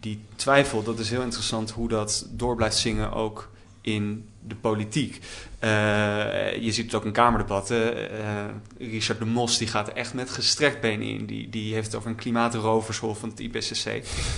[0.00, 3.50] die twijfel, dat is heel interessant hoe dat door blijft zingen ook
[3.82, 5.20] in de politiek.
[5.58, 8.10] Eh, je ziet het ook in kamerdebatten.
[8.10, 8.44] Eh,
[8.78, 11.26] Richard de Mos die gaat er echt met gestrekt been in.
[11.26, 13.84] Die, die heeft het over een klimaatroverschool van het IPCC.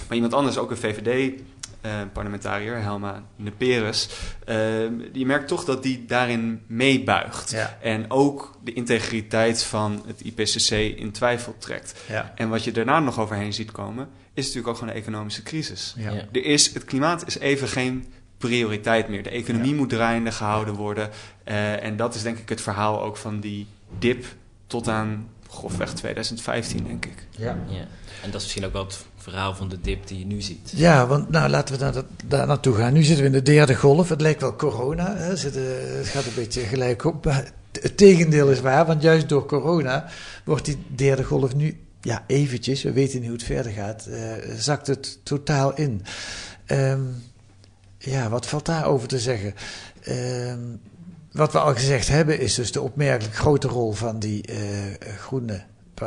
[0.07, 4.09] Maar iemand anders, ook een VVD-parlementariër, Helma Neperes...
[4.45, 4.57] eh,
[5.13, 7.51] je merkt toch dat die daarin meebuigt.
[7.51, 7.79] Ja.
[7.81, 11.95] En ook de integriteit van het IPCC in twijfel trekt.
[12.09, 12.33] Ja.
[12.35, 14.09] En wat je daarna nog overheen ziet komen...
[14.35, 15.95] is natuurlijk ook gewoon een economische crisis.
[15.97, 16.13] Ja.
[16.33, 18.07] Er is, het klimaat is even geen
[18.49, 19.23] prioriteit meer.
[19.23, 21.11] De economie moet draaiende gehouden worden.
[21.45, 23.67] Eh, en dat is denk ik het verhaal ook van die
[23.99, 24.25] dip
[24.67, 27.27] tot aan grofweg 2015, denk ik.
[27.31, 27.59] Ja.
[27.69, 27.87] Ja.
[28.23, 30.73] En dat is misschien ook wel het verhaal van de dip die je nu ziet.
[30.75, 32.93] Ja, want nou, laten we daar, daar naartoe gaan.
[32.93, 34.09] Nu zitten we in de derde golf.
[34.09, 35.17] Het lijkt wel corona.
[35.17, 35.37] Hè.
[35.37, 37.25] Zitten, het gaat een beetje gelijk op.
[37.25, 40.09] Maar het tegendeel is waar, want juist door corona
[40.45, 44.33] wordt die derde golf nu, ja, eventjes, we weten niet hoe het verder gaat, eh,
[44.57, 46.03] zakt het totaal in.
[46.67, 47.01] Ehm,
[48.05, 49.55] ja, wat valt daarover te zeggen?
[50.03, 50.61] Ehm,
[51.33, 54.59] wat we al gezegd hebben is dus de opmerkelijk grote rol van die eh,
[55.19, 55.63] groene,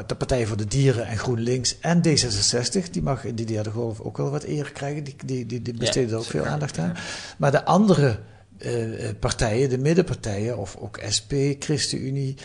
[0.08, 2.90] de Partij voor de Dieren en GroenLinks en D66.
[2.92, 5.04] Die mag in die derde golf ook wel wat eer krijgen.
[5.04, 6.96] Die, die, die, die besteden er ook veel aandacht aan.
[7.38, 8.20] Maar de andere
[8.58, 8.72] eh,
[9.20, 12.36] partijen, de middenpartijen, of ook SP, ChristenUnie,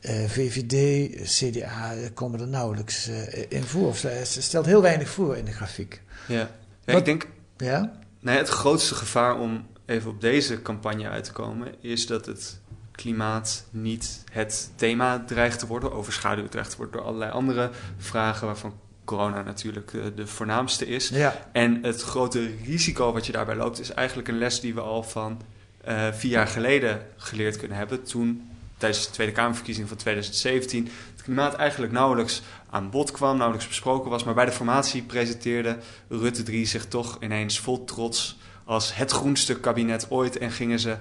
[0.00, 3.88] eh, VVD, CDA, eh, komen er nauwelijks eh, in voor.
[3.88, 6.02] Of ze ze stelt heel weinig voor in de grafiek.
[6.28, 6.48] Ja, ja
[6.84, 7.28] Wat- ik denk...
[7.56, 8.00] Ja?
[8.22, 11.74] Nee, het grootste gevaar om even op deze campagne uit te komen...
[11.80, 12.60] is dat het
[12.92, 18.46] klimaat niet het thema dreigt te worden, overschaduwd dreigt te worden door allerlei andere vragen,
[18.46, 21.08] waarvan corona natuurlijk uh, de voornaamste is.
[21.08, 21.48] Ja.
[21.52, 25.02] En het grote risico wat je daarbij loopt, is eigenlijk een les die we al
[25.02, 25.42] van
[25.88, 28.02] uh, vier jaar geleden geleerd kunnen hebben.
[28.02, 30.88] Toen, tijdens de Tweede Kamerverkiezing van 2017,
[31.22, 34.24] klimaat eigenlijk nauwelijks aan bod kwam, nauwelijks besproken was.
[34.24, 39.60] Maar bij de formatie presenteerde Rutte 3 zich toch ineens vol trots als het groenste
[39.60, 40.38] kabinet ooit.
[40.38, 40.96] En gingen ze, uh,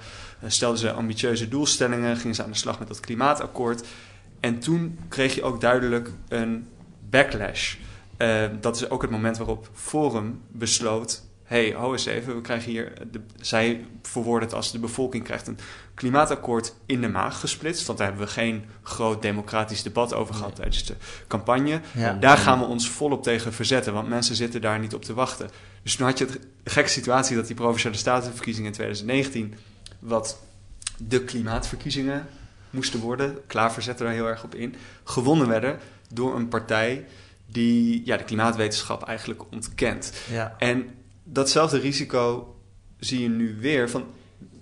[0.50, 3.88] stelden ze ambitieuze doelstellingen, gingen ze aan de slag met dat klimaatakkoord.
[4.40, 6.68] En toen kreeg je ook duidelijk een
[7.10, 7.76] backlash.
[8.18, 12.72] Uh, dat is ook het moment waarop Forum besloot hey, hou eens even, we krijgen
[12.72, 12.94] hier,
[13.40, 15.58] zij verwoorden het als de bevolking krijgt een
[16.02, 17.86] klimaatakkoord in de maag gesplitst.
[17.86, 20.96] Want daar hebben we geen groot democratisch debat over gehad tijdens de
[21.28, 21.82] campagne.
[21.92, 22.14] Ja.
[22.14, 25.50] Daar gaan we ons volop tegen verzetten, want mensen zitten daar niet op te wachten.
[25.84, 29.54] Dus toen had je de gekke situatie dat die Provinciale Statenverkiezingen in 2019,
[30.00, 30.40] wat
[30.98, 32.28] de klimaatverkiezingen
[32.70, 35.80] moesten worden, Klaver zette daar heel erg op in, gewonnen werden
[36.14, 37.06] door een partij
[37.46, 40.14] die ja, de klimaatwetenschap eigenlijk ontkent.
[40.32, 40.56] Ja.
[40.58, 40.90] En
[41.24, 42.56] datzelfde risico
[43.00, 43.90] zie je nu weer.
[43.90, 44.06] Van,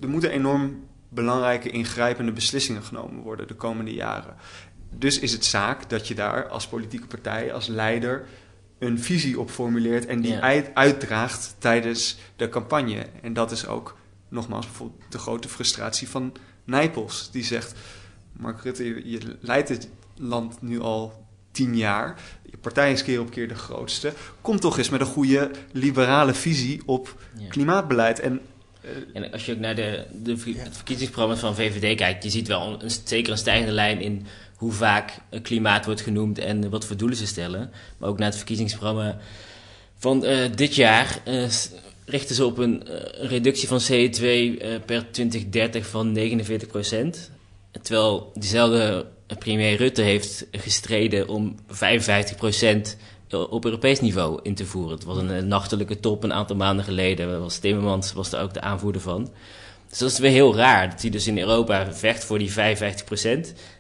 [0.01, 4.35] er moeten enorm belangrijke ingrijpende beslissingen genomen worden de komende jaren.
[4.91, 8.25] Dus is het zaak dat je daar als politieke partij, als leider,
[8.79, 10.39] een visie op formuleert en die Ja.
[10.39, 13.05] uit, uitdraagt tijdens de campagne.
[13.21, 13.97] En dat is ook
[14.29, 17.29] nogmaals bijvoorbeeld de grote frustratie van Nijpels.
[17.31, 17.73] Die zegt,
[18.31, 22.21] Mark Rutte, je, je leidt het land nu al tien jaar.
[22.49, 24.13] Je partij is keer op keer de grootste.
[24.41, 27.47] Kom toch eens met een goede liberale visie op Ja.
[27.49, 28.19] klimaatbeleid.
[28.19, 28.41] En
[29.13, 32.91] En als je ook naar de, het verkiezingsprogramma van VVD kijkt, je ziet wel een,
[33.03, 36.97] zeker een stijgende lijn in hoe vaak eh, klimaat wordt genoemd en eh, wat voor
[36.97, 37.71] doelen ze stellen.
[37.97, 39.17] Maar ook naar het verkiezingsprogramma
[39.97, 41.47] van eh, dit jaar eh,
[42.05, 47.37] richten ze op een eh, reductie van CO2 eh, per 2030 van 49%
[47.81, 49.05] Terwijl diezelfde
[49.39, 52.37] premier Rutte heeft gestreden om 55
[53.33, 54.91] op Europees niveau in te voeren.
[54.91, 57.41] Het was een eh, nachtelijke top een aantal maanden geleden.
[57.41, 59.29] Was Timmermans was daar ook de aanvoerder van.
[59.89, 60.89] Dus dat is weer heel raar.
[60.89, 62.53] Dat hij dus in Europa vecht voor die 55%.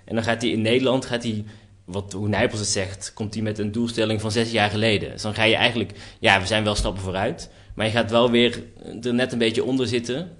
[0.05, 1.45] En dan gaat hij in Nederland, gaat hij,
[1.85, 5.11] wat, hoe Nijpels het zegt, komt hij met een doelstelling van zes jaar geleden.
[5.11, 7.49] Dus dan ga je eigenlijk, ja, we zijn wel stappen vooruit.
[7.75, 8.63] Maar je gaat wel weer
[9.01, 10.31] er net een beetje onder zitten.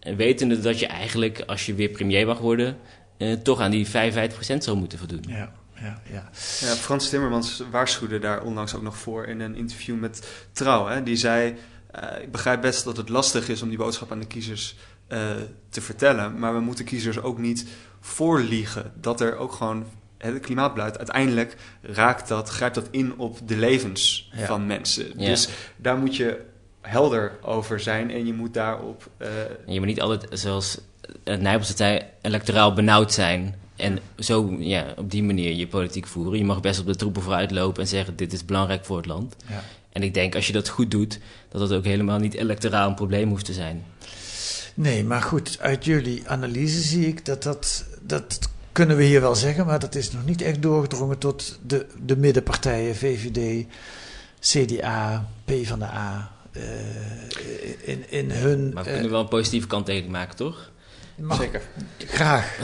[0.00, 2.76] En wetende dat je eigenlijk, als je weer premier mag worden,
[3.16, 5.24] eh, toch aan die 55% zou moeten voldoen.
[5.28, 6.28] Ja, ja, ja.
[6.60, 10.86] Ja, Frans Timmermans waarschuwde daar onlangs ook nog voor in een interview met Trouw.
[10.86, 11.02] Hè?
[11.02, 11.56] Die zei,
[11.90, 15.30] eh, ik begrijp best dat het lastig is om die boodschap aan de kiezers eh,
[15.68, 16.38] te vertellen.
[16.38, 17.66] Maar we moeten kiezers ook niet
[18.00, 19.86] voorliegen dat er ook gewoon...
[20.18, 24.46] Het klimaatbeleid, uiteindelijk raakt dat, grijpt dat in op de levens Ja.
[24.46, 25.06] van mensen.
[25.16, 25.26] Ja.
[25.28, 26.40] Dus daar moet je
[26.80, 29.10] helder over zijn en je moet daarop...
[29.16, 29.28] eh,
[29.66, 30.78] je moet niet altijd, zoals
[31.24, 33.54] het Nijpels zei, electoraal benauwd zijn.
[33.78, 36.38] En zo ja, op die manier je politiek voeren.
[36.38, 39.06] Je mag best op de troepen vooruit lopen en zeggen: dit is belangrijk voor het
[39.06, 39.36] land.
[39.48, 39.62] Ja.
[39.92, 42.94] En ik denk als je dat goed doet, dat dat ook helemaal niet electoraal een
[42.94, 43.84] probleem hoeft te zijn.
[44.74, 48.38] Nee, maar goed, uit jullie analyse zie ik dat dat, dat
[48.72, 52.16] kunnen we hier wel zeggen, maar dat is nog niet echt doorgedrongen tot de, de
[52.16, 53.66] middenpartijen, VVD,
[54.40, 56.32] CDA, PvdA.
[56.52, 56.62] eh
[57.88, 58.72] in, in hun.
[58.72, 60.70] Maar we eh, kunnen wel een positieve kant tegen maken, toch?
[61.18, 61.62] Mag- Zeker.
[62.06, 62.56] Graag.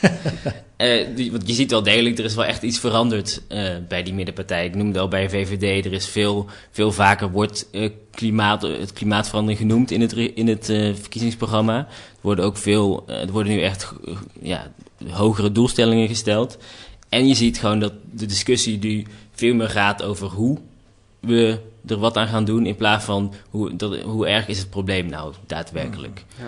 [0.80, 4.02] Eh, die, want je ziet wel degelijk, er is wel echt iets veranderd eh, bij
[4.02, 4.64] die middenpartij.
[4.66, 9.60] Ik noemde al bij VVD, er is veel, veel vaker wordt eh, klimaat, het klimaatverandering
[9.60, 11.76] genoemd in het, in het eh, verkiezingsprogramma.
[11.78, 11.86] Er
[12.20, 13.92] worden ook veel, er worden nu echt
[14.42, 14.72] ja,
[15.10, 16.58] hogere doelstellingen gesteld.
[17.08, 20.58] En je ziet gewoon dat de discussie nu veel meer gaat over hoe
[21.20, 24.70] we er wat aan gaan doen in plaats van hoe, dat, hoe erg is het
[24.70, 26.24] probleem nou daadwerkelijk.
[26.38, 26.44] ja.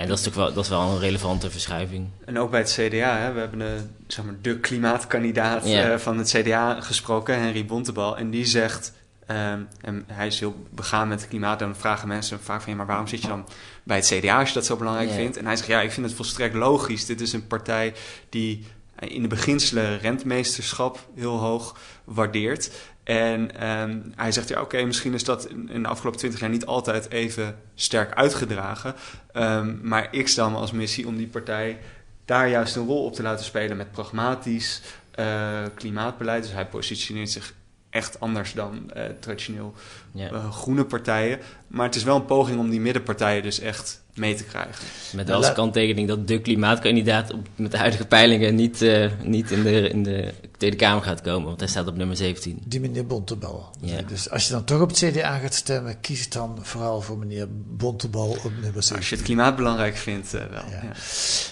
[0.00, 2.08] En dat is toch wel, dat is wel een relevante verschuiving.
[2.24, 6.18] En ook bij het CDA, hè, we hebben de, zeg maar, de klimaatkandidaat eh, van
[6.18, 8.16] het CDA gesproken, Henry Bontebal.
[8.16, 8.92] En die zegt,
[9.26, 11.60] ehm, en hij is heel begaan met het klimaat.
[11.60, 13.46] En dan vragen mensen vaak van, ja, maar waarom zit je dan
[13.82, 15.36] bij het CDA als je dat zo belangrijk vindt?
[15.36, 17.06] En hij zegt, ja, ik vind het volstrekt logisch.
[17.06, 17.94] Dit is een partij
[18.28, 18.66] die
[19.00, 22.70] in de beginselen rentmeesterschap heel hoog waardeert.
[23.04, 26.66] En ehm, hij zegt, ja, oké, misschien is dat in de afgelopen twintig jaar niet
[26.66, 28.94] altijd even sterk uitgedragen.
[29.32, 31.78] Ehm, maar ik stel me als missie om die partij
[32.24, 36.42] daar juist een rol op te laten spelen met pragmatisch eh, klimaatbeleid.
[36.42, 37.54] Dus hij positioneert zich
[37.90, 39.74] echt anders dan eh, traditioneel
[40.12, 40.30] Ja.
[40.30, 41.38] eh, groene partijen.
[41.66, 44.84] Maar het is wel een poging om die middenpartijen dus echt mee te krijgen.
[45.12, 49.62] Met als kanttekening dat de klimaatkandidaat op, met de huidige peilingen niet, eh, niet in,
[49.62, 51.46] de, in de Tweede Kamer gaat komen.
[51.46, 52.62] Want hij staat op nummer 17.
[52.64, 53.70] Die meneer Bontebal.
[53.80, 54.02] Ja.
[54.02, 57.46] Dus als je dan toch op het CDA gaat stemmen, kies dan vooral voor meneer
[57.50, 58.96] Bontebal op nummer 7.
[58.96, 60.62] Als je het klimaat belangrijk vindt, eh, wel.
[60.70, 60.92] Ja.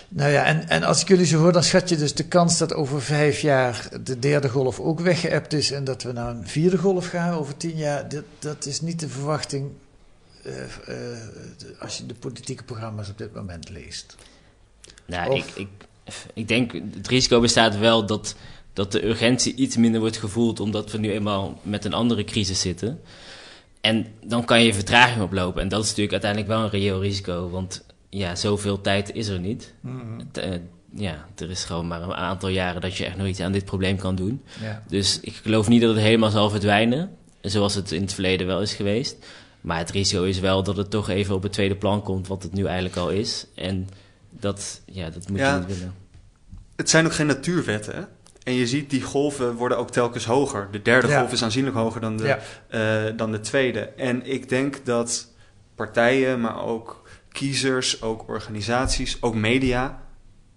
[0.09, 2.59] Nou ja, en, en als ik jullie zo hoor, dan schat je dus de kans
[2.59, 6.47] dat over vijf jaar de derde golf ook weggeëpt is en dat we naar een
[6.47, 8.09] vierde golf gaan over tien jaar.
[8.09, 9.71] Dat, dat is niet de verwachting
[10.43, 10.69] eh, eh,
[11.59, 14.17] de- als je de politieke programma's op dit moment leest.
[15.07, 15.69] Nou, Of- ik, ik,
[16.35, 18.35] ik denk het risico bestaat wel dat,
[18.73, 22.61] dat de urgentie iets minder wordt gevoeld, omdat we nu eenmaal met een andere crisis
[22.61, 23.01] zitten.
[23.81, 25.63] En dan kan je vertraging oplopen.
[25.63, 29.41] En dat is natuurlijk uiteindelijk wel een reëel risico, want ja, zoveel tijd is er
[29.41, 29.73] niet.
[29.81, 30.21] Mhm.
[30.33, 30.59] Eh,
[30.95, 33.65] ja, er is gewoon maar een aantal jaren dat je echt nog iets aan dit
[33.65, 34.43] probleem kan doen.
[34.61, 34.83] Ja.
[34.89, 38.61] Dus ik geloof niet dat het helemaal zal verdwijnen, zoals het in het verleden wel
[38.63, 39.17] is geweest.
[39.61, 42.43] Maar het risico is wel dat het toch even op het tweede plan komt, wat
[42.43, 43.47] het nu eigenlijk al is.
[43.55, 43.89] En
[44.31, 45.53] dat, ja, dat moet Ja.
[45.55, 45.95] je niet willen.
[46.77, 47.95] Het zijn ook geen natuurwetten.
[47.95, 48.03] Hè?
[48.43, 50.69] En je ziet die golven worden ook telkens hoger.
[50.71, 51.19] De derde Ja.
[51.19, 52.39] golf is aanzienlijk hoger dan de, Ja.
[53.07, 53.81] eh, dan de tweede.
[53.81, 55.29] En ik denk dat
[55.75, 60.03] partijen, maar ook kiezers, ook organisaties, ook media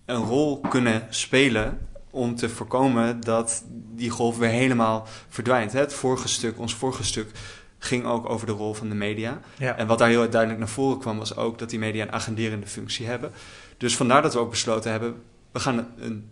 [0.06, 1.78] een rol kunnen spelen
[2.12, 3.63] om te voorkomen dat
[3.95, 5.71] die golf weer helemaal verdwijnt.
[5.71, 7.32] Het vorige stuk, ons vorige stuk,
[7.80, 9.39] ging ook over de rol van de media.
[9.58, 9.76] Ja.
[9.78, 12.67] En wat daar heel duidelijk naar voren kwam, was ook dat die media een agenderende
[12.67, 13.32] functie hebben.
[13.78, 15.15] Dus vandaar dat we ook besloten hebben,
[15.52, 16.30] we gaan een-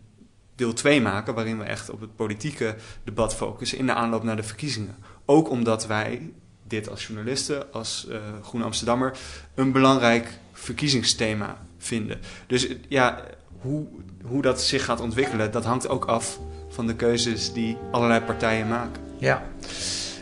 [0.55, 4.35] deel 2 maken, waarin we echt op het politieke debat focussen in de aanloop naar
[4.35, 4.95] de verkiezingen.
[5.25, 6.31] Ook omdat wij
[6.67, 9.17] dit als journalisten, als eh Groene Amsterdammer,
[9.55, 12.19] een belangrijk verkiezingsthema vinden.
[12.47, 13.23] Dus ja,
[13.61, 13.85] hoe,
[14.23, 18.67] hoe dat zich gaat ontwikkelen, dat hangt ook af van de keuzes die allerlei partijen
[18.67, 19.01] maken.
[19.17, 19.43] Ja,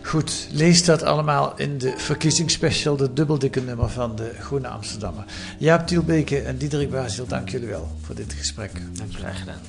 [0.04, 0.48] goed.
[0.52, 5.26] Lees dat allemaal in de verkiezingsspecial, de dubbeldikke nummer van de Groene Amsterdammer.
[5.58, 8.72] Jaap Tielbeke en Diederik Baziel, dank jullie wel voor dit gesprek.
[8.94, 9.60] Dank je graag gedaan.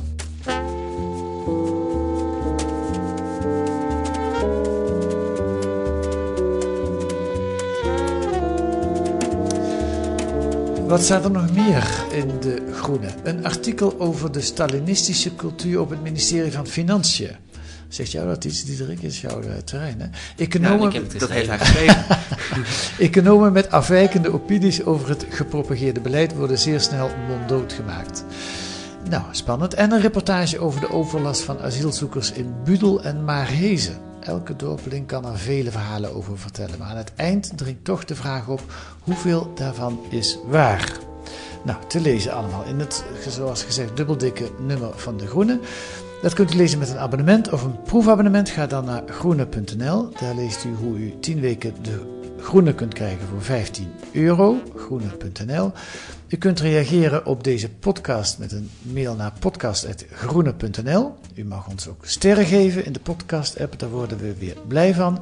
[10.88, 13.08] Wat staat er nog meer in de Groene?
[13.22, 17.36] Een artikel over de Stalinistische cultuur op het ministerie van Financiën.
[17.88, 19.02] Zegt jou dat iets, Diederik?
[19.02, 20.06] Is jouw eh, terrein, hè?
[20.36, 22.04] Economen, Ja, ik heb het Dat heeft hij geschreven.
[23.06, 28.24] Economen met afwijkende opinies over het gepropageerde beleid worden zeer snel monddood gemaakt.
[29.10, 29.74] Nou, spannend.
[29.74, 34.07] En een reportage over de overlast van asielzoekers in Budel en Maarhezen.
[34.28, 36.78] Elke dorpeling kan er vele verhalen over vertellen.
[36.78, 38.60] Maar aan het eind dringt toch de vraag op:
[39.00, 40.98] hoeveel daarvan is waar?
[41.64, 45.60] Nou, te lezen allemaal in het, zoals gezegd, dubbeldikke nummer van De Groene.
[46.22, 48.48] Dat kunt u lezen met een abonnement of een proefabonnement.
[48.48, 50.08] Ga dan naar groene.nl.
[50.20, 54.56] Daar leest u hoe u 10 weken de Groene kunt krijgen voor 15 euro.
[54.76, 55.72] Groene.nl.
[56.28, 61.14] U kunt reageren op deze podcast met een mail naar podcast.groene.nl.
[61.34, 65.18] U mag ons ook sterren geven in de podcast-app, daar worden we weer blij van.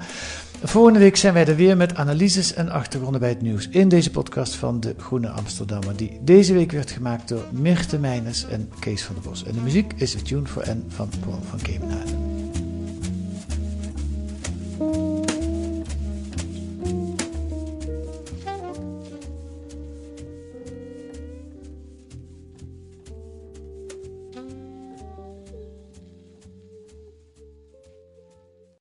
[0.62, 4.11] Volgende week zijn wij er weer met analyses en achtergronden bij het nieuws in deze
[4.11, 9.05] podcast van de Groene Amsterdammer, die deze week werd gemaakt door Mirte Meijners en Kees
[9.05, 9.44] van der Bos.
[9.44, 12.26] En de muziek is A Tune for N van Paul van Kemenade.